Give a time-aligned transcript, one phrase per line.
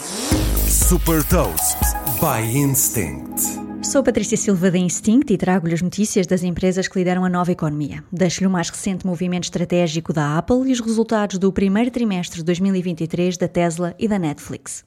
[0.00, 1.76] Super Toast
[2.18, 3.42] by Instinct.
[3.82, 7.52] Sou Patrícia Silva da Instinct e trago-lhe as notícias das empresas que lideram a nova
[7.52, 8.02] economia.
[8.10, 12.44] Deixo-lhe o mais recente movimento estratégico da Apple e os resultados do primeiro trimestre de
[12.44, 14.82] 2023 da Tesla e da Netflix.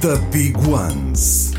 [0.00, 1.52] The Big Ones.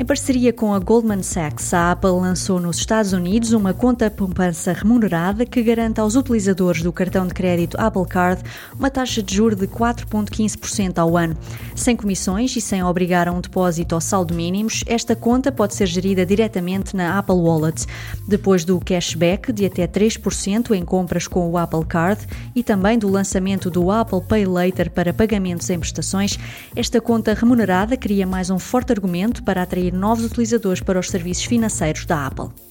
[0.00, 4.72] Em parceria com a Goldman Sachs, a Apple lançou nos Estados Unidos uma conta poupança
[4.72, 8.42] remunerada que garante aos utilizadores do cartão de crédito Apple Card
[8.74, 11.36] uma taxa de juros de 4,15% ao ano.
[11.76, 15.84] Sem comissões e sem obrigar a um depósito ou saldo mínimos, esta conta pode ser
[15.84, 17.84] gerida diretamente na Apple Wallet.
[18.26, 23.10] Depois do cashback de até 3% em compras com o Apple Card e também do
[23.10, 26.38] lançamento do Apple Pay Later para pagamentos em prestações,
[26.74, 31.44] esta conta remunerada cria mais um forte argumento para atrair novos utilizadores para os serviços
[31.44, 32.69] financeiros da Apple.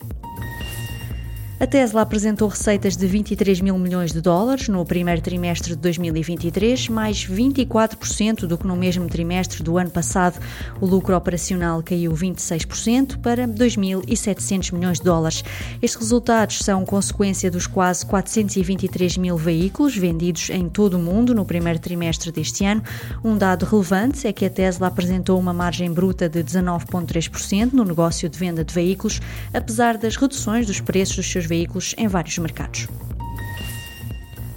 [1.59, 6.87] A Tesla apresentou receitas de 23 mil milhões de dólares no primeiro trimestre de 2023,
[6.87, 10.39] mais 24% do que no mesmo trimestre do ano passado.
[10.79, 15.43] O lucro operacional caiu 26% para 2.700 milhões de dólares.
[15.81, 21.43] Estes resultados são consequência dos quase 423 mil veículos vendidos em todo o mundo no
[21.43, 22.81] primeiro trimestre deste ano.
[23.21, 28.29] Um dado relevante é que a Tesla apresentou uma margem bruta de 19,3% no negócio
[28.29, 29.19] de venda de veículos,
[29.53, 32.87] apesar das reduções dos preços dos seus veículos em vários mercados.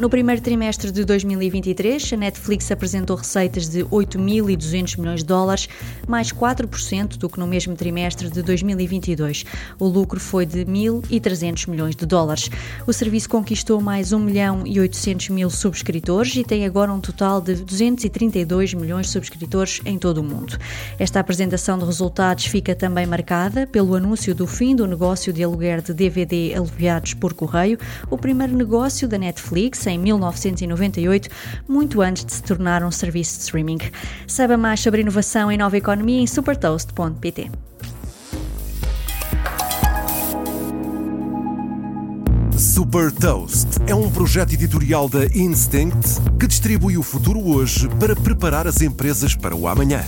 [0.02, 5.68] No primeiro trimestre de 2023, a Netflix apresentou receitas de 8.200 milhões de dólares,
[6.08, 9.44] mais 4% do que no mesmo trimestre de 2022.
[9.78, 12.50] O lucro foi de 1.300 milhões de dólares.
[12.84, 17.40] O serviço conquistou mais 1 milhão e 800 mil subscritores e tem agora um total
[17.40, 20.58] de 232 milhões de subscritores em todo o mundo.
[20.98, 25.80] Esta apresentação de resultados fica também marcada pelo anúncio do fim do negócio de aluguer
[25.80, 27.78] de DVD aliviados por correio,
[28.10, 31.28] o primeiro negócio da Netflix em 1998,
[31.68, 33.78] muito antes de se tornar um serviço de streaming.
[34.26, 37.50] Saiba mais sobre inovação e nova economia em supertoast.pt.
[42.56, 48.66] Super Toast é um projeto editorial da Instinct que distribui o futuro hoje para preparar
[48.66, 50.04] as empresas para o amanhã.